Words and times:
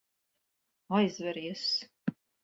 Aizveries. 0.99 1.65